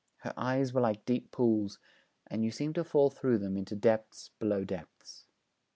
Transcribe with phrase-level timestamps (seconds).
[0.21, 1.77] Her eyes were like deep pools,
[2.25, 5.27] and you seemed to fall through them into depths below depths.